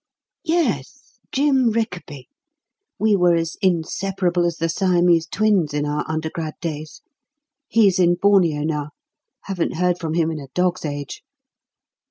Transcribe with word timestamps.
"Yes. 0.45 1.19
Jim 1.31 1.69
Rickaby. 1.69 2.27
We 2.97 3.15
were 3.15 3.35
as 3.35 3.55
inseparable 3.61 4.47
as 4.47 4.57
the 4.57 4.67
Siamese 4.67 5.27
twins 5.27 5.75
in 5.75 5.85
our 5.85 6.03
undergrad 6.09 6.55
days. 6.59 7.03
He's 7.67 7.99
in 7.99 8.15
Borneo 8.15 8.63
now. 8.63 8.89
Haven't 9.43 9.75
heard 9.75 9.99
from 9.99 10.15
him 10.15 10.31
in 10.31 10.39
a 10.39 10.47
dog's 10.55 10.85
age." 10.85 11.21